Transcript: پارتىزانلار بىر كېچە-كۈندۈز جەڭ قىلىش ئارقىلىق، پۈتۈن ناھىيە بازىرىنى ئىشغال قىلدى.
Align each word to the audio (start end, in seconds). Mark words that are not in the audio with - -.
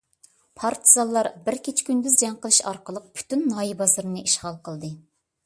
پارتىزانلار 0.61 1.29
بىر 1.49 1.57
كېچە-كۈندۈز 1.67 2.15
جەڭ 2.23 2.39
قىلىش 2.47 2.59
ئارقىلىق، 2.73 3.07
پۈتۈن 3.19 3.47
ناھىيە 3.53 3.79
بازىرىنى 3.83 4.27
ئىشغال 4.27 4.61
قىلدى. 4.69 4.93